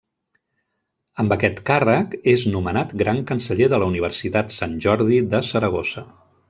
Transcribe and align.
Amb 1.23 1.35
aquest 1.35 1.61
càrrec, 1.67 2.17
és 2.33 2.47
nomenat 2.55 2.97
gran 3.03 3.23
canceller 3.33 3.69
de 3.75 3.83
la 3.85 3.93
Universitat 3.95 4.59
Sant 4.61 4.77
Jordi 4.87 5.23
de 5.37 5.49
Saragossa. 5.53 6.09